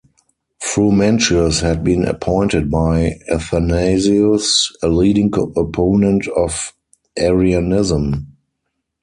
Frumentius 0.63 1.61
had 1.61 1.83
been 1.83 2.05
appointed 2.05 2.71
by 2.71 3.19
Athanasius, 3.31 4.75
a 4.81 4.87
leading 4.87 5.31
opponent 5.55 6.27
of 6.29 6.73
Arianism. 7.19 8.35